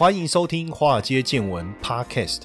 [0.00, 2.44] 欢迎收听《华尔街见闻》Podcast。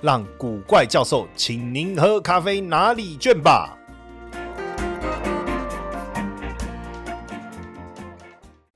[0.00, 3.77] 让古怪教授请您喝咖啡拿礼券吧。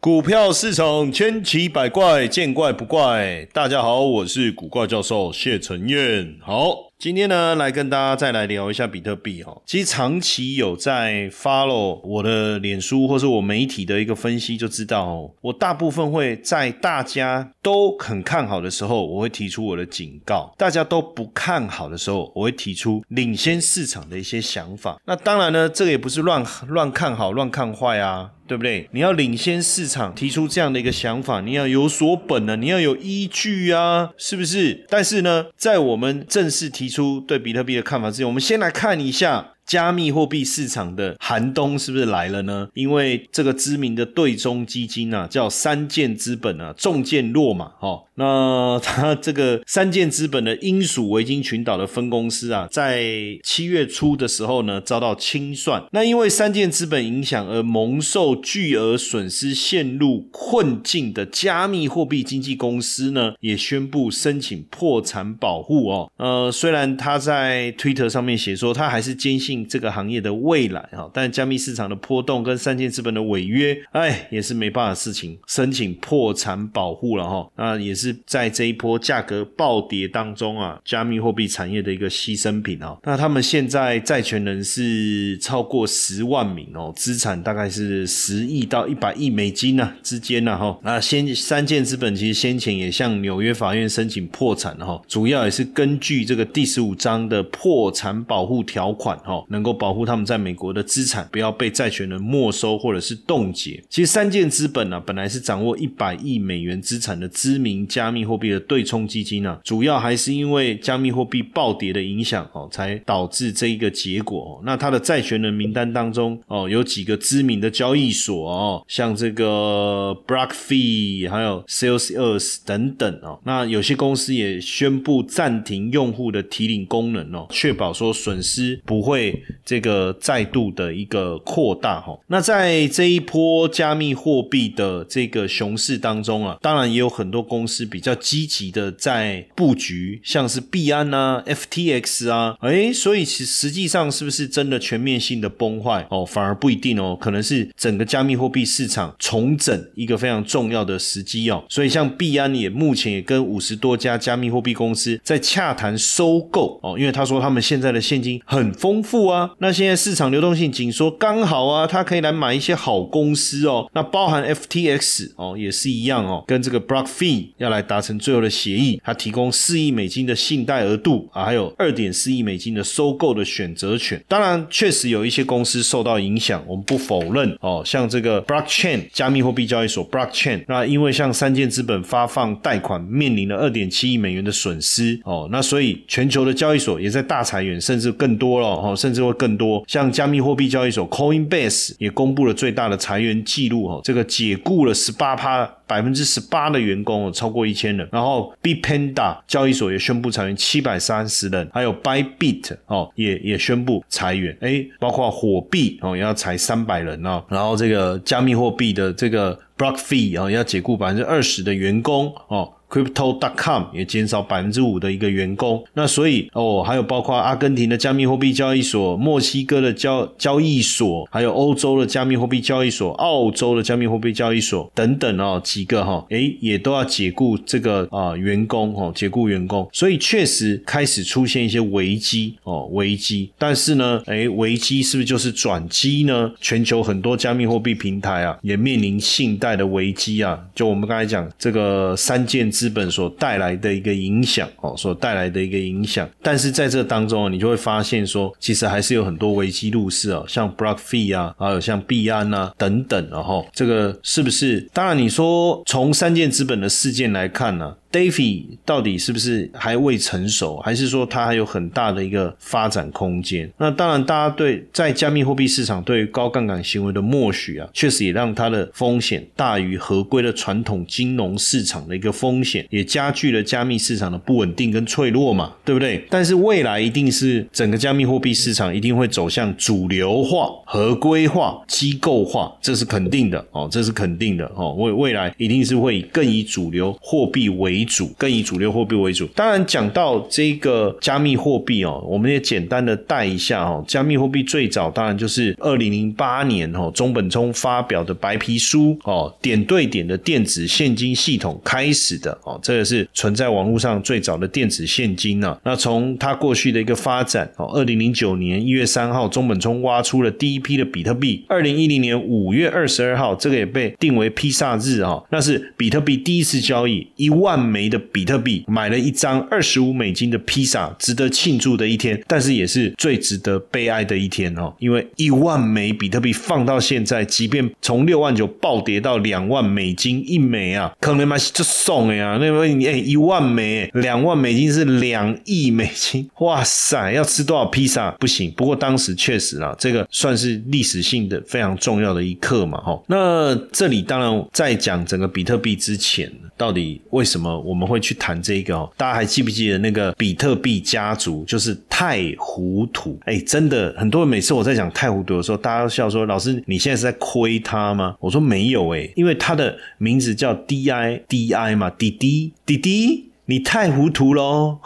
[0.03, 3.47] 股票市场千奇百怪，见怪不怪。
[3.53, 6.39] 大家好，我是古怪教授谢承彦。
[6.41, 6.91] 好。
[6.99, 9.61] 今天呢，来跟大家再来聊一下比特币哈。
[9.67, 25.01] 其实长期有在 follow 我的脸书或是我媒体的一个分析，就知道哦，我大部分会在大家都很看好的时候，我会提出我的警告；大家都不看好的时候，我会提出领先市场的一些想法。
[25.05, 28.31] 那当然呢，这个也不是乱乱看好、乱看坏啊。
[28.53, 28.87] 对不对？
[28.93, 34.85] 你要领先市场，提出这样的一个想法，你要有所本呢，你要有依据啊，是不是？
[34.91, 39.55] 但是呢，在我们正式提出对比特币的看法之前，我们先来看一下。
[39.67, 42.69] 加密货币市场的寒冬是不是来了呢？
[42.75, 48.05] 因为这个知名的对冲基金啊，叫三箭资本啊，重箭落马哦。
[48.17, 53.05] 那它这个三箭资本的英属维京群岛的分公司啊，在
[53.43, 55.83] 七月初的时候呢，遭到清算。
[55.93, 66.13] 那因为三箭资本影响而蒙受巨额损失、陷入困境的加密货币经纪公司呢，也宣布申请破产保护哦。
[66.19, 69.52] 呃，虽然他在推特上面写说，他还是坚信。
[69.69, 77.49] 这个行业的未来哈，但加密市场的波动跟三箭资本的违约，哎，也是没办法的事情，申请破产保护了哈。
[77.57, 82.99] 那也是在这一波价格暴跌当中啊，加密货币产业的一个牺牲品哦。
[83.05, 90.79] 那他们现在债权人是超过十万名哦，资产大概是十亿到一百亿美金呢之间呢哈。
[90.83, 99.42] 那先三箭资本其实先前也向纽约法院申请破产哈，主要也是根据这个第十五章的破产保护条款哈。
[99.49, 103.83] 能够保护他们在美国的资产不要被债权人没收或者是冻结。
[103.89, 114.61] 其实三箭资本呢，本来是掌握一百亿美元资产的知名加密货币的对冲基金啊，主要还是因为加密货币暴跌的影响哦，才导致这一个结果。
[114.65, 123.39] 那它的债权人名单当中哦，有几个知名的交易所哦，像这个 BlockFi 还有 Celsius 等等哦。
[123.45, 129.32] 那有些公司也宣布暂停用户的提领功能哦，确保说损失不会。
[129.65, 159.22] 这个再度的一个扩大哈，那在这一波加密货币的这个熊市当中啊，当然也有很多公司比较积极的在布局，像是币安啊、FTX 啊，哎，所以其实际上是不是真的全面性的崩坏哦，反而不一定哦，可能是整个加密货币市场重整一个非常重要的时机哦，所以像币安也目前也跟五十多家加密货币公司在洽谈收购哦，因为他说他们现在的现金很丰富。
[159.27, 163.89] 啊，那现在市场流动性紧缩，刚好啊，他可以来买一些好公司哦。
[163.95, 174.23] 那包含 FTX 哦，也是一样哦，跟这个 BlockFi 要来达成最后的协议，他提供四亿美金的信贷额度啊，还有二点四亿美金的收购的选择权。
[174.29, 177.83] 当然，确实有一些公司受到影响，我们不否认哦。
[177.85, 185.49] 像这个 Blockchain 加密货币交易所 Blockchain，那因为像三箭资本发放贷款，面临了二点七亿美元的损失哦。
[185.51, 189.23] 那所以全球的交易所也在大裁员，甚至更多了哦，甚至。
[189.23, 198.09] 会更多，像加密货币交易所 Coinbase 也公布了最大的裁员记录哦，这个解雇了十八趴百分之十八的员工，超过一千人。
[198.11, 212.73] 然后 B Panda 交易所也宣布裁员七百三十人，还有 Bybit 哦也也宣布裁员，哎，包括火币哦也要裁三百人哦，然后这个加密货币的这个 BlockFi 哦要解雇百分之二十的员工哦。
[212.93, 233.51] Crypto.com 也减少百分之五的一个员工，那所以哦，还有包括阿根廷的加密货币交易所、墨西哥的交交易所，还有欧洲的加密货币交易所、澳洲的加密货币交易所等等哦，几个哈，诶，也都要解雇这个啊员工哦，解雇员工，所以确实开始出现一些危机哦，危机。
[233.57, 236.53] 但是呢，诶，危机是不是就是转机呢？
[236.61, 240.63] 全球很多加密货币平台啊，也面临信贷的危机啊。
[240.75, 242.71] 就我们刚才讲这个三件。
[242.83, 254.81] 资本所带来的一个影响哦，所带来的一个影响，但是在这当中你就会发现说，其实还是有很多危机入市哦，像 BlockFi 啊，还有像币安啊等等，然后这个是不是？
[254.93, 257.95] 当然，你说从三件资本的事件来看呢？
[258.13, 263.69] ，Davy 到底是不是还未成熟，还是说它还有很大的一个发展空间？
[263.79, 276.25] 那当然，大家对在加密货币市场对于高杠杆行为的默许啊，确实也让它的风险大于合规的传统金融市场的一个风险，也加剧了加密市场的不稳定跟脆弱嘛，对不对？
[276.29, 284.93] 但是未来一定是整个加密货币市场一定会走向主流化、合规化、机构化，这是肯定的哦，这是肯定的哦。
[284.95, 289.47] 未未来一定是会更以主流货币为主，更以主流货币为主。
[289.55, 294.05] 当然，讲到这个加密货币哦，我们也简单的带一下哦。
[294.07, 305.77] 加密货币最早当然就是二零零八年哦，中本聪发表的白皮书哦，点对点的电子现金系统开始的哦，这个是存在网络上最早的电子现金呢。
[305.85, 311.65] 那从它过去的一个发展哦，二零零九年一月三号，中本聪挖出了第一批的比特币。
[311.69, 338.71] 二零一零年五月二十二号，这个也被定为披萨日哦，那是比特币第一次交易一万枚的比特币，买了一张二十五美金的披萨，值得庆祝的一天，但是也是最值得悲哀的一天哦，因为一万枚比特币放到现在，即便从六万九暴跌到两万美金一枚啊，可能嘛就送呀，那位哎一万枚两万美金是两亿美金，哇塞，要吃多少披萨不行？
[338.73, 343.23] 不过当时确实啊，这个算是历史性的非常重要的一刻嘛，哈。
[343.29, 346.51] 那这里当然在讲整个比特币之前，
[346.83, 349.09] 到底为什么我们会去谈这个？
[349.17, 353.39] 大家还记不记得那个比特币家族就是太糊涂？
[353.45, 364.99] 哎，真的很多人每次我在讲太糊涂的时候，大家都笑说：“老师，你现在是在亏他吗？”我说没有哎，因为他的名字叫 D I D I 嘛，滴滴滴滴，你太糊涂喽！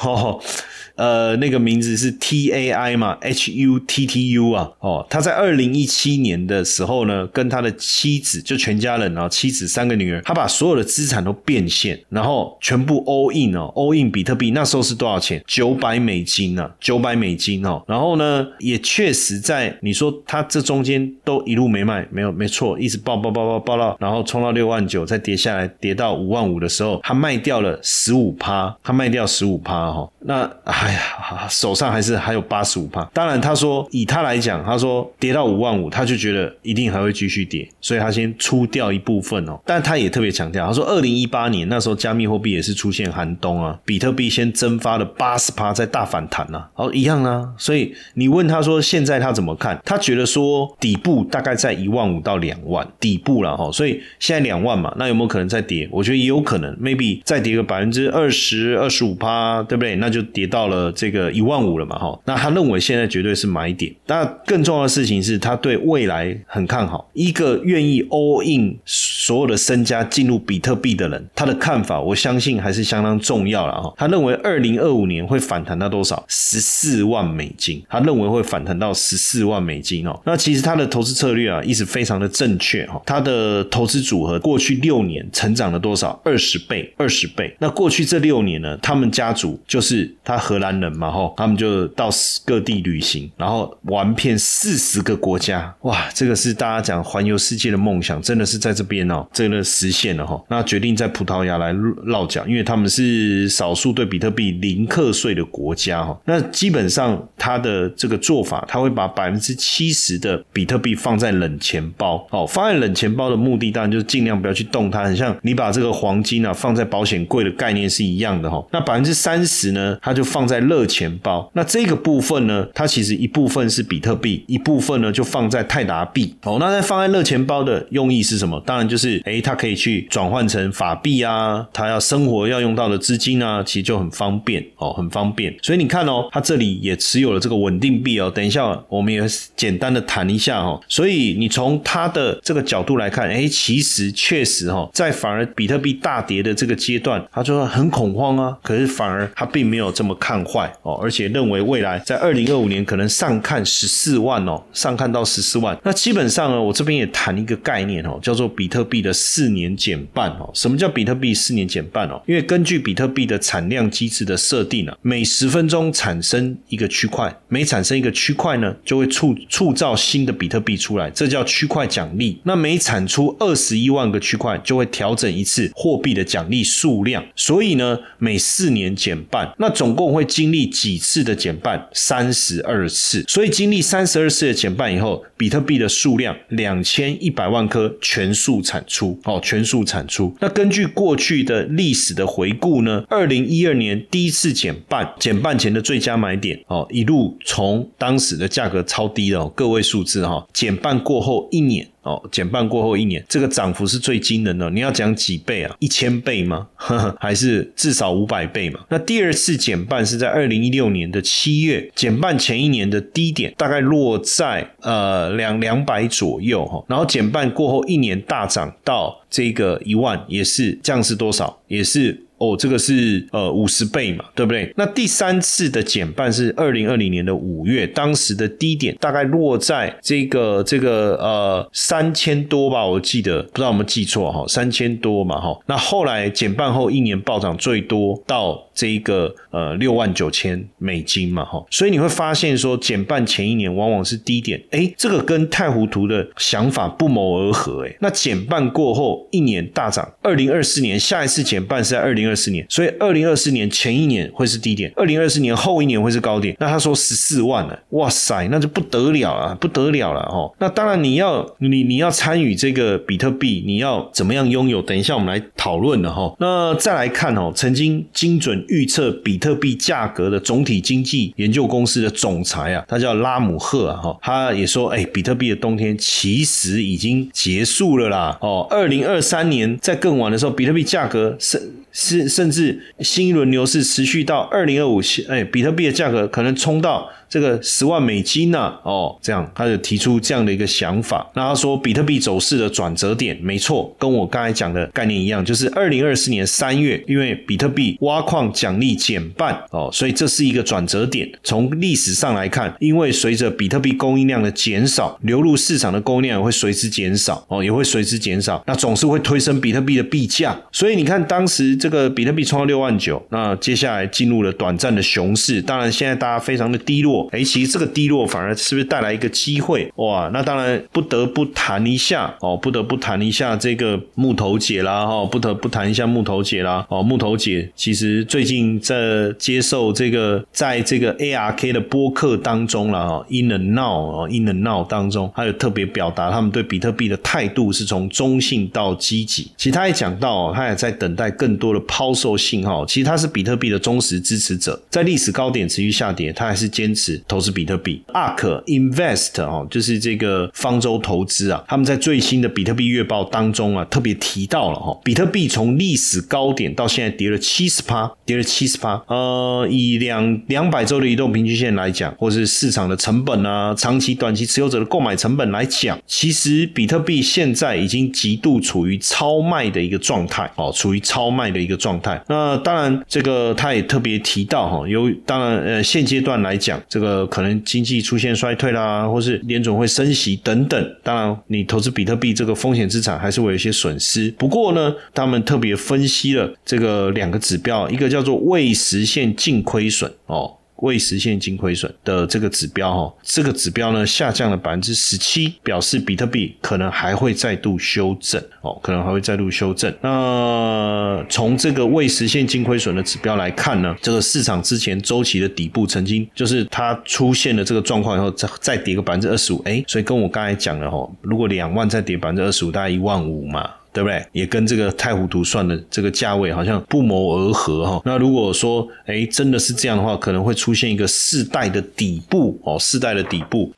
[0.97, 15.43] 呃，那个名字是 T A I 嘛，H U T T U 啊，哦，他在二零一七年的时候呢，跟他的妻子就全家人啊，妻子三个女儿，他把所有的资产都变现，然后全部 all in 哦，all in 比特币，那时候是多少钱？
[15.47, 30.51] 九百美金呢，九百美金哦，然后呢，也确实在你说他这中间都一路没卖，没有没错，一直爆爆爆爆爆到，然后冲到六万九，再跌下来，跌到五万五的时候，他卖掉了十五趴，他卖掉十五趴哈，那。
[30.87, 33.03] 哎呀，手上还是还有八十五帕。
[33.13, 39.59] 当然，他说以他来讲，他说跌到五万五，他就觉得一定还会继续跌，所以他先出掉一部分哦。
[39.67, 47.53] 但他也特别强调，他说二零一八年那时候加密货币也是出现寒冬啊，比特币先蒸发了八十趴，在大反弹啊，好一样啊。
[47.59, 49.77] 所以你问他说现在他怎么看？
[49.85, 55.89] 他觉得说底部大概在一万五到两万底部了哈，所以现在两万嘛，那有没有可能再跌？
[55.91, 59.97] 我觉得也有可能，maybe 再跌个百分之二十二十五趴，对不对？
[59.97, 60.76] 那就跌到了。
[60.77, 63.91] 呃，这个一万五了嘛，哈，那他认为现在绝对是买点。
[64.07, 67.09] 那更重要的事情是他对未来很看好。
[67.15, 73.91] 一个愿意 all in 所有的身家进入比特币的人，他的看法，我相信还是相当重要了哈。
[73.97, 76.23] 他认为二零二五年会反弹到多少？
[76.29, 77.83] 十四万美金。
[77.89, 80.21] 他认为会反弹到十四万美金哦。
[80.27, 83.01] 那其实他的投资策略啊，一直非常的正确哈。
[83.07, 86.21] 他的投资组合过去六年成长了多少？
[86.23, 87.57] 二十倍，二十倍。
[87.59, 90.66] 那过去这六年呢，他们家族就是他荷兰。
[90.67, 92.11] 男人嘛，吼，他们就到
[92.45, 100.43] 各地旅行，然后玩遍四十个国家，哇，这个是大家讲环游世界的梦想，真的是在这边哦，真的实现了哈。
[100.49, 106.19] 那决定在葡萄牙来落脚，因为他们是少数对比特币零课税的国家哈。
[106.25, 118.65] 那基本上他的这个做法，他会把百分之七十的比特币放在冷钱包，哦，放在冷钱包的目的当然就是尽量不要去动它，很像你把这个黄金啊放在保险柜的概念是一样的哈。
[118.73, 120.56] 那百分之三十呢，他就放在。
[120.57, 126.35] 在热钱包，那这个部分呢，它其实一部分是比特币，一部分呢就放在泰达币。
[126.45, 128.59] 哦，那在放在热钱包的用意是什么？
[128.65, 135.55] 当然就是，哎，它可以去转换成法币啊，它要生活要用到的资金啊，其实就很方便哦，很方便。
[135.63, 138.31] 所以你看哦，它这里也持有了这个稳定币哦。
[138.35, 139.23] 等一下我们也
[139.57, 140.81] 简单的谈一下哦。
[140.89, 148.57] 所以你从它的这个角度来看，哎，其实确实哈，在反而比特币大跌的这个阶段，他就很恐慌啊。
[148.63, 150.46] 可是反而他并没有这么看。
[150.47, 155.77] 坏哦，而且认为未来在二零二五年可能上看十四万哦，上看到十四万。
[155.83, 160.51] 那基本上呢，我这边也谈一个概念哦，叫做比特币的四年减半哦。
[160.55, 162.23] 什么叫比特币四年减半哦？
[162.27, 172.39] 因为根据比特币的产量机制的设定啊，每十分钟产生一个区块，每产生一个区块呢，就会促铸造新的比特币出来，这叫区块奖励。
[172.45, 177.25] 那每产出二十一万个区块，就会调整一次货币的奖励数量。
[177.35, 180.26] 所以呢，每四年减半，那总共会。
[180.27, 181.89] 经历几次的减半？
[181.93, 183.25] 三十二次。
[183.27, 190.35] 所以经历三十二次的减半以后，比特币的数量两千一百万颗全数产出，哦，全数产出。
[190.41, 193.05] 那根据过去的历史的回顾呢？
[193.09, 201.89] 二零一二年第一次减半，减半前的最佳买点，哦，一路从当时的价格超低的个位数字哈，减半过后一年。
[202.07, 204.71] 哦，减半过后一年，这个涨幅是最惊人的。
[204.71, 205.77] 你要讲几倍啊？
[205.81, 206.69] 一千倍吗？
[206.77, 208.79] 呵 呵还是至少五百倍嘛？
[208.89, 221.59] 那第二次减半是在二零一六年的七月，减半前一年的低点大概落在呃两两百左右哈，然后减半过后一年大涨到这个一万，也是降是多少？
[221.67, 222.23] 也是。
[222.39, 224.71] 哦，这个是呃五十倍嘛，对不对？
[224.77, 235.59] 那第三次的减半是二零二零年的五月，当时的低点大概落在这个这个呃三千多吧，我记得不知道有没有记错哈，三千多嘛哈。
[235.65, 247.97] 那后来减半后一年暴涨最多到这一个呃六万九千美金嘛哈，所以你会发现说减半前一年往往是低点，哎，这个跟太糊涂的想法不谋而合哎。
[248.01, 252.26] 那减半过后一年大涨，二零二四年下一次减半是在二零。
[252.29, 256.57] 二四年，所以二零二四年前一年会是低点，二零二四年后一年会是高点。
[256.59, 260.53] 那他说十四万了，哇塞，那就不得了啊，不得了了哦。
[260.59, 264.83] 那当然你要你你要参与这个比特币，你要怎么样拥有？
[264.83, 266.35] 等一下我们来讨论了哈。
[266.39, 278.39] 那再来看哦，曾经精准预测比特币价格的总体经济研究公司的总裁啊，他叫拉姆赫啊哈，他也说，哎，比特币的冬天其实已经结束了啦。
[278.41, 281.73] 哦，二零二三年在更晚的时候，比特币价格是。
[281.99, 285.01] 是，甚至新一轮牛市持续到二零二五，
[285.31, 287.11] 哎，比特币的价格可能冲到。
[287.29, 288.73] 这个十万美金呢？
[288.83, 291.29] 哦，这样他就提出这样的一个想法。
[291.35, 301.29] 那他说，比特币走势的转折点，没错，跟我刚才讲的概念一样，就是二零二四年三月，因为比特币挖矿奖励减半哦，所以这是一个转折点。
[301.43, 310.57] 从历史上来看，因为随着比特币供应量的减少，流入市场的供应量也会随之减少哦，也会随之减少，那总是会推升比特币的币价。
[310.71, 315.61] 所以你看，当时这个比特币冲到六万九，那接下来进入了短暂的熊市。
[315.61, 317.16] 当然，现在大家非常的低落。
[317.33, 320.29] 哎，其实这个低落反而是不是带来一个机会哇？
[320.33, 327.03] 那当然不得不谈一下哦，不得不谈一下这个木头姐啦哈，不得不谈一下木头姐啦哦。
[327.03, 339.51] 木头姐其实最近在接受这个，在这个 ARK 的播客当中了哈，In the Now 哦，In the Now 当中，还有特别表达他们对比特币的态度是从中性到积极。
[339.57, 342.85] 其实他也讲到，他也在等待更多的抛售信号。
[342.87, 347.06] 其实他是比特币的忠实支持者，在历史高点持续下跌，他还是坚持。
[347.29, 359.03] 投资比特币，Ark Invest 哦，就是这个方舟投资啊，他们在最新的比特币月报当中啊，特别提到了哈，比特币从历史高点到现在跌了七十趴，跌了七十趴。
[359.09, 372.21] 呃，以两两百周的移动平均线来讲，或是市场的成本啊，长期、短期持有者的购买成本来讲，其实比特币现在已经极度处于超卖的一个状态哦，处于超卖的一个状态。
[372.29, 377.27] 那当然，这个他也特别提到哈，由当然呃现阶段来讲，这个。
[377.37, 380.97] 可能经济出现衰退啦，或是联总会升息等等。
[381.03, 384.31] 当然，你投资比特币这个风险资产还是会有一些损失。
[384.39, 390.51] 不过呢，他们特别分析了这个两个指标，一个叫做未实现净亏损哦。
[390.77, 399.93] 未实现净亏损的这个指标哈，这个指标呢下降了百分之十七，表示比特币可能还会再度修正哦，可能还会再度修正。
[400.03, 413.71] 那从这个未实现净亏损的指标来看呢，这个市场之前周期的底部曾经就是它出现了这个状况以后，再再跌个百分之二十五，哎，所以跟我刚才讲的哈，如果两万再跌百分之二十五，大概一万五嘛。
[413.97, 414.23] 对不对？
[414.33, 418.03] 也跟这个太湖图算的这个价位好像不谋而合哈。
[418.05, 423.73] 那如果说，哎，真的是这样的话，可能会出现一个世代的底部哦，世代的底部。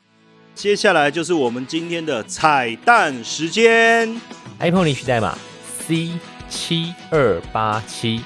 [0.53, 4.13] 接下来就是我们今天的彩蛋时间
[4.59, 5.37] ，iPhone 领取代码
[5.87, 6.09] C
[6.49, 8.19] 七二八七。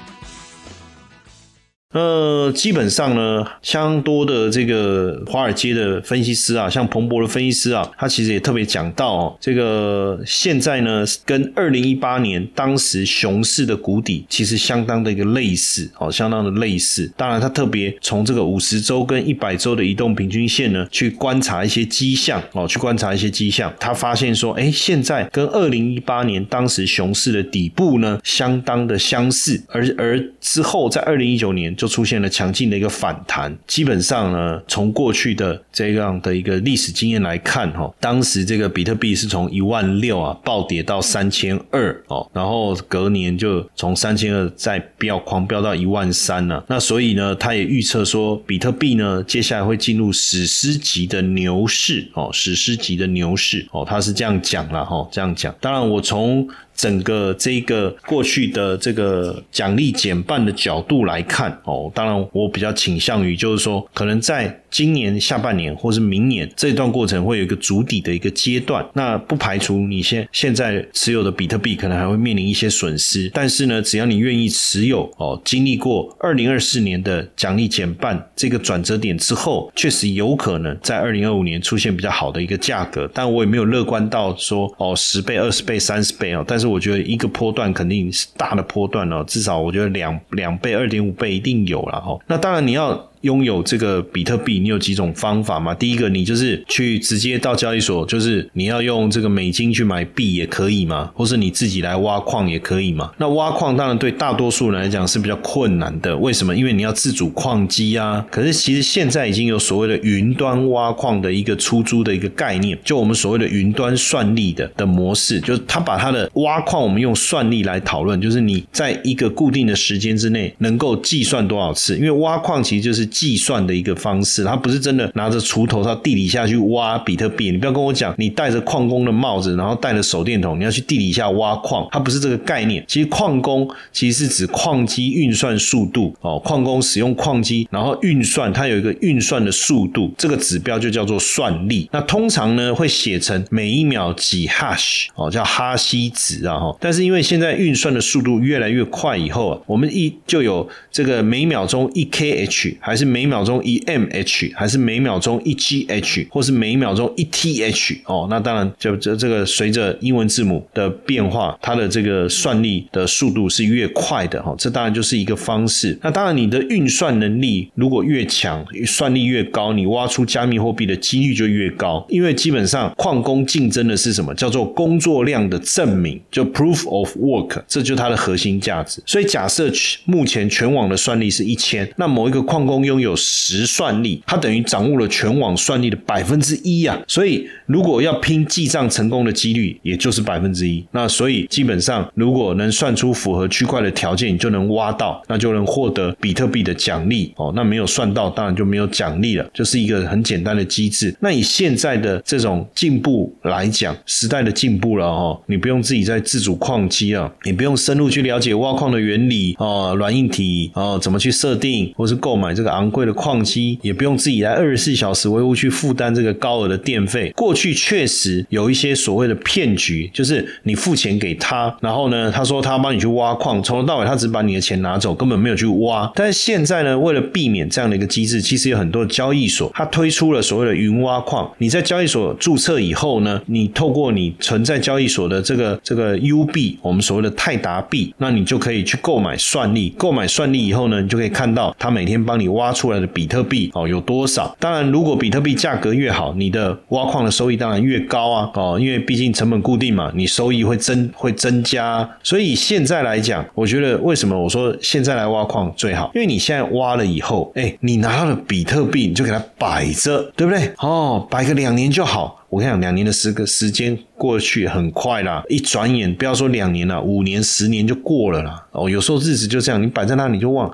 [1.94, 17.08] 呃，基本上呢，相多的这个华尔街的分析师啊，像彭博的分析师啊，他其实也特别讲到哦，这个现在呢，跟二零一八年当时熊市的谷底其实相当的一个类似哦，相当的类似。
[17.16, 31.72] 当然，他特别从这个五十周跟一百周的移动平均线呢，去观察一些迹象哦，去观察一些迹象，他发现说，哎，现在跟二零一八年当时熊市的底部呢，相当的相似，而而之后在二零一九年。
[31.86, 33.56] 出现了强劲的一个反弹。
[33.66, 46.64] 基本上呢，从过去的这样的一个历史经验来看，哈，当时这个比特币是从一万六啊暴跌到三千二哦，然后隔年就从三千二再飙狂飙到一万三了。
[46.68, 55.54] 那所以呢，他也预测说，比特币呢接下来会进入史诗级的牛市哦，史诗级的牛市哦，他是这样讲了哈，这样讲。
[55.60, 68.84] 当然，我从整个这个过去的这个奖励减半的角度来看哦，当然我比较倾向于就是说，可能在今年下半年或是明年这段过程会有一个筑底的一个阶段。
[68.94, 83.08] 那不排除你现现在持有的比特币可能还会面临一些损失，但是呢，只要你愿意持有哦，经历过二零二四年的奖励减半这个转折点之后，确实有可能在二零二五年出现比较好的一个价格。
[83.14, 86.64] 但我也没有乐观到说哦十倍、二十倍、三十倍哦，但是。
[86.64, 92.18] 我觉得一个波段肯定是大的波段哦，至少我觉得两两倍、二点五倍一定有了哈。
[92.26, 93.10] 那当然你要。
[93.24, 95.74] 拥有这个比特币，你有几种方法吗？
[95.74, 103.10] 第一个，你就是去直接到交易所，就是你要用这个美金去买币也可以嘛，或是你自己来挖矿也可以嘛。
[103.16, 106.54] 那挖矿当然对大多数人来讲是比较困难的，为什么？
[106.54, 108.24] 因为你要自主矿机啊。
[108.30, 123.08] 可是其实现在已经有所谓的云端挖矿的一个出租的一个概念，就我们所谓的云端算力的的模式，就是他把他的挖矿，我们用算力来讨论，就是你在一个固定的时间之内能够计算多少次，因为挖矿其实就是。
[123.14, 127.52] 计算的一个方式，它不是真的拿着锄头到地底下去挖比特币。
[127.52, 132.84] 你不要跟我讲，你戴着矿工的帽子，然后带着手电筒，你要去地底下挖矿，它不是这个概念。
[132.88, 141.88] 其实矿工其实是指矿机运算速度哦，矿工使用矿机，然后运算，它有一个运算的速度，这个指标就叫做算力。
[141.92, 146.76] 那通常呢会写成每一秒几 hash 哦，叫哈希值啊哈。
[146.80, 165.98] 但是因为现在运算的速度越来越快，以后啊，我们一就有这个每秒钟一 kh 还是每秒钟一 mH，还是每秒钟一 gH，或是每秒钟一 th 哦，那当然就这这个随着英文字母的变化，它的这个算力的速度是越快的哈，这当然就是一个方式。
[166.02, 174.34] 那当然你的运算能力如果越强，算力越高，你挖出加密货币的几率就越高，因为基本上矿工竞争的是什么？
[174.34, 179.02] 叫做工作量的证明，就 proof of work，这就是它的核心价值。
[179.06, 179.70] 所以假设
[180.04, 186.96] 目前全网的算力是一千，那某一个矿工用拥有十算力，它等于掌握了全网算力的百分之一啊！
[187.08, 190.84] 所以如果要拼记账成功的几率，也就是百分之一。
[190.92, 197.52] 那所以基本上，如果能算出符合区块的条件，你就能挖到，那就能获得比特币的奖励哦。
[197.56, 201.12] 那没有算到，当然就没有奖励了，就是一个很简单的机制。
[201.18, 212.83] 那以现在的这种进步来讲，时代的进步了哦，你不用自己在自主矿机啊，你不用深入去了解挖矿的原理哦，软硬体哦，怎么去设定，或是购买这个昂。
[212.84, 217.32] 昂贵的矿机也不用自己来二十四小时维护去负担这个高额的电费。
[217.34, 226.10] 过去确实有一些所谓的骗局，就是你付钱给他，然后呢，他说他帮你去挖矿，从头到尾他只把你的钱拿走，根本没有去挖。
[226.14, 231.50] 但是现在呢，为了避免这样的一个机制，其实有很多交易所它推出了所谓的云挖矿。
[231.58, 239.94] 你在交易所注册以后呢，你透过你存在交易所的这个这个 U 币，我们所谓的泰达币，那你就可以去购买算力。
[239.96, 242.63] 购买算力以后呢，你就可以看到他每天帮你挖。
[242.64, 244.56] 挖出来的比特币哦有多少？
[244.58, 248.50] 当然，如果比特币价格越好，你的挖矿的收益当然越高啊！
[248.54, 252.08] 哦，因为毕竟成本固定嘛，你收益会增会增加。
[252.22, 256.10] 所以现在来讲，我觉得为什么我说现在来挖矿最好？
[256.14, 260.72] 因为你现在挖了以后，哎，你拿到了比特币，你就给它摆着，对不对？
[260.78, 262.40] 哦，摆个两年就好。
[262.48, 268.64] 我跟你讲，两年的时个时间过去很快啦，一转眼不要说两年了，五年、十年就过了啦。
[268.70, 270.72] 哦，有时候日子就这样，你摆在那你就忘。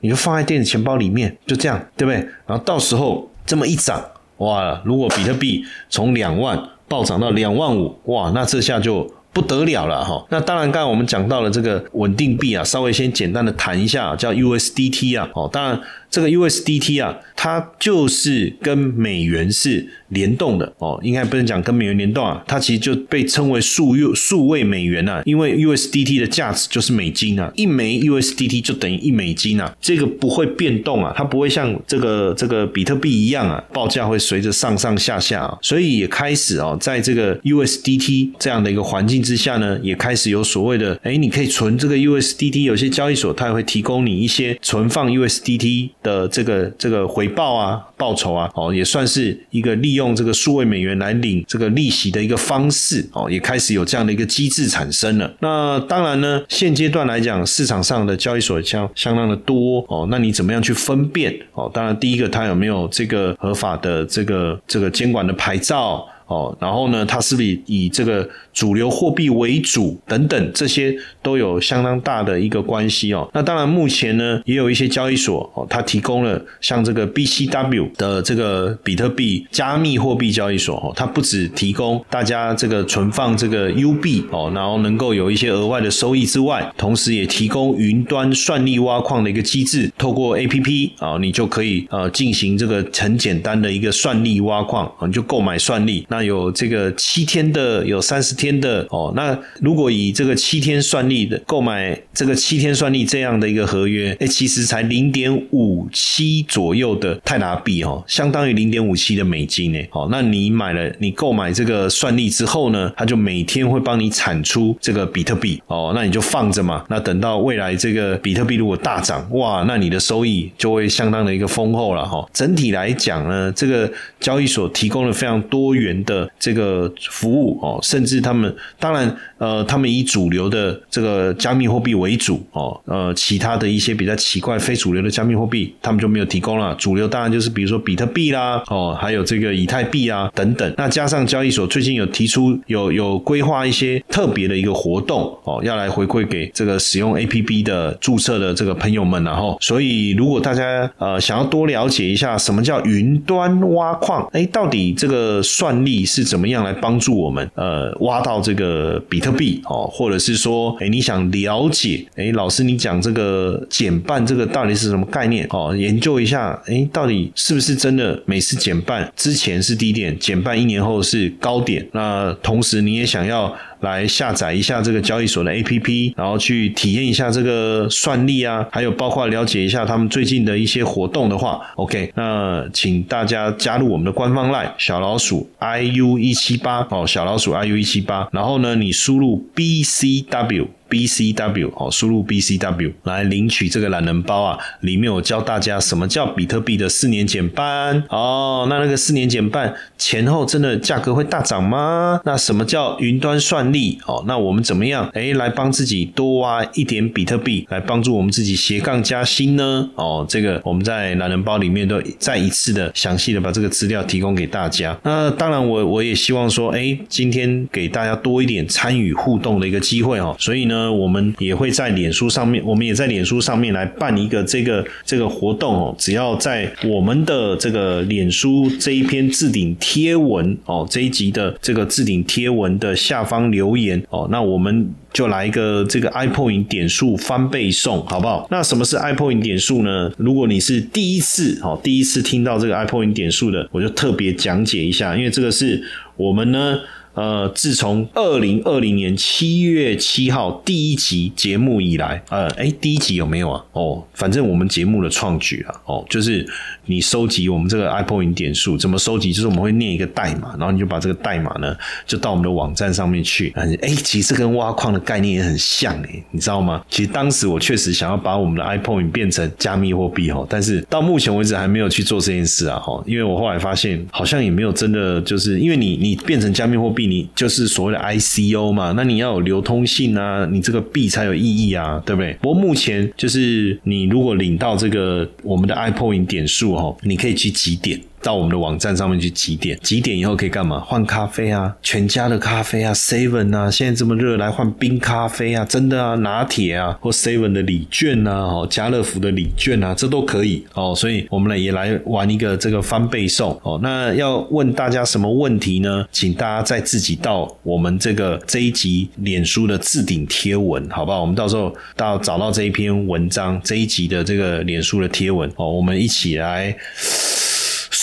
[0.00, 2.16] 你就放在电子钱包里面，就这样，对不对？
[2.46, 4.04] 然后到时候这么一涨，
[4.38, 4.80] 哇！
[4.84, 10.24] 如果比特币从两万暴涨到两万五，哇，那这下就不得了了哈。
[10.30, 15.28] 那当然，刚才我们讲到了这个稳定币啊，稍微先简单的谈一下，叫 USDT 啊。
[15.34, 15.80] 哦，当然
[16.10, 19.88] 这个 USDT 啊，它就是跟美元是。
[20.08, 55.34] 联动的哦，应该不能讲跟美元联动啊，它其实就被称为数月数位美元啊，因为 USDT 的价值就是美金啊，一枚 USDT 就等于一美金啊，这个不会变动啊，它不会像这个这个比特币一样啊，报价会随着上上下下啊，所以也开始哦，在这个 USDT 这样的一个环境之下呢，也开始有所谓的，哎，你可以存这个 USDT，有些交易所它也会提供你一些存放 USDT 的这个这个回报啊、报酬啊，哦，也算是一个利用这个数位美元来领这个利息的一个方式，哦，也开始有这样的一个机制产生了。
[55.40, 61.36] 那当然呢，现阶段来讲，市场上的交易所相相当的多，哦，那你怎么样去分辨？
[61.54, 66.06] 哦，当然第一个，它有没有这个合法的这个这个监管的牌照？
[66.26, 73.28] 哦，然后呢，它是不是以这个主流货币为主等等，这些都有相当大的一个关系哦。
[73.34, 96.06] 那当然，目前呢，也有一些交易所哦，它提供了像这个 BCW 的这个比特币加密货币交易所哦，它不只提供大家这个存放这个 U 币哦，然后能够有一些额外的收益之外，同时也提供云端算力挖矿的一个机制，透过 APP 啊，你就可以呃进行这个很简单的一个算力挖矿啊，你就购买算力。
[96.08, 99.12] 那有这个七天的，有三十天天的哦。
[99.16, 109.80] 那如果以这个七天算力的购买这个七天算力这样的一个合约，哎，其实才零点五七左右的泰达币哦，相当于零点五七的美金呢。
[109.90, 116.84] 哦，那你买了你购买这个算力之后呢，它就每天会帮你产出这个比特币哦，那你就放着嘛。
[116.88, 122.24] 那等到未来这个比特币如果大涨，哇，那你的收益就会相当的一个丰厚了哈。
[122.32, 125.96] 整体来讲呢，这个交易所提供了非常多元。
[126.06, 136.74] 的这个服务哦，甚至他们当然呃，他们以主流的这个加密货币为主哦，呃，其他的一些比较奇怪非主流的加密货币，他们就没有提供了。
[136.76, 140.74] 主流当然就是比如说比特币啦，哦，还有这个以太币啊等等。
[140.76, 156.06] 那加上交易所最近有提出有有规划一些特别的一个活动哦，要来回馈给这个使用 A P P 的注册的这个朋友们，然后，所以如果大家呃想要多了解一下什么叫云端挖矿，哎，到底这个算力。
[156.06, 165.72] 是怎么样来帮助我们呃挖到这个比特币哦，或者是说哎你想了解哎老师你讲这个减半这个到底是什么概念哦？
[165.76, 171.86] 研究一下哎到底是不是真的每次减半之前是低点，减半一年后是高点？
[171.92, 173.56] 那同时你也想要。
[173.80, 188.00] 来下载一下这个交易所的 APP，然后去体验一下这个算力啊，还有包括了解一下他们最近的一些活动的话，OK，那请大家加入我们的官方 LINE 小老鼠 IU 一七八哦，小老鼠 IU 一七，
[188.32, 190.68] 然后呢，你输入 BCW。
[190.88, 194.58] BCW 哦，输入 BCW 来领取这个懒人包啊！
[194.80, 198.66] 里面我教大家什么叫比特币的四年减半哦。
[198.70, 202.20] 那那个四年减半前后真的价格会大涨吗？
[202.24, 204.22] 那什么叫云端算力哦？
[204.28, 209.90] 那我们怎么样哎来帮自己多挖一点比特币，来帮助我们自己斜杠加薪呢？
[209.96, 214.96] 哦，这个我们在懒人包里面都再一次的详细的把这个资料提供给大家。
[215.02, 220.36] 那当然我我也希望说，哎，今天给大家多一点参与互动的一个机会哦。
[220.38, 220.75] 所以呢。
[220.76, 225.94] 呢，我们也会在脸书上面，我们也在脸书上面来办一个这个这个活动哦。
[225.98, 238.46] 只要在我们的这个脸书这一篇置顶贴文哦，这一集的这个置顶贴文的下方留言哦，那我们就来一个这个 iPoint 点数翻倍送，好不好？
[238.50, 240.12] 那什么是 iPoint 点数呢？
[240.18, 245.82] 如果你是第一次哦，第一次听到这个 iPoint 点数的，我就特别讲解一下，因为这个是
[246.16, 246.78] 我们呢。
[247.16, 253.64] 呃，自从二零二零年七月七号第一集节目以来，呃，哎，第一集有没有啊？
[253.72, 256.46] 哦，反正我们节目的创举啊，哦，就是
[256.84, 259.32] 你收集我们这个 Apple 云点数，怎么收集？
[259.32, 261.74] 就是我们会念一个代码，然后你就把这个代码呢，
[262.06, 263.50] 就到我们的网站上面去。
[263.56, 263.74] 哎，
[264.04, 266.84] 其实跟挖矿的概念也很像哎，你知道吗？
[266.90, 277.05] 其实当时我确实想要把我们的 Apple 云变成加密货币哦，但是到目前为止还没有去做这件事啊哈，因为我后来发现好像也没有真的就是因为你你变成加密货币。
[277.06, 282.34] 你就是所谓的 ICO 嘛，那你要有流通性啊，你这个币才有意义啊，对不对？
[282.40, 288.00] 不过目前就是你如果领到这个我们的 iPoint 点数哦，你可以去几点？
[288.26, 289.78] 到我们的网站上面去几点？
[289.80, 290.80] 几点以后可以干嘛？
[290.80, 300.92] 换咖啡啊，全家的咖啡啊，seven 啊，现在这么热，来换冰咖啡啊，真的啊，拿铁啊，或 seven 的礼券啊，哦，家乐福的礼券啊，这都可以哦。
[300.96, 303.78] 所以我们呢也来玩一个这个翻倍送哦。
[303.80, 306.04] 那要问大家什么问题呢？
[306.10, 311.20] 请大家再自己到我们这个这一集脸书的置顶贴文，好不好？
[311.20, 316.76] 我们到时候到找到这一篇文章，这一集的这个脸书的贴文哦，我们一起来。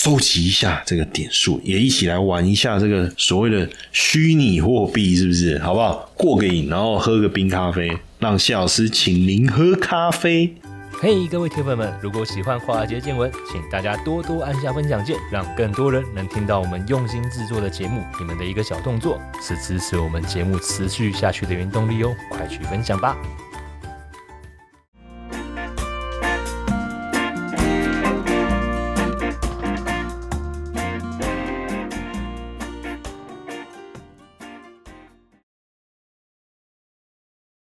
[0.04, 5.58] 收集一下这个点数，也一起来玩一下这个所谓的虚拟货币，是不是？
[5.60, 6.10] 好不好？
[6.14, 10.54] 过个瘾，然后喝个冰咖啡，让谢老师请您喝咖啡。
[11.00, 18.04] 嘿，各位铁粉们，如果喜欢华尔街见闻，请大家多多按下分享键，让更多人能听到我们用心制作的节目。
[18.18, 23.16] 你们的一个小动作，是支持我们节目持续下去的原动力哦，快去分享吧！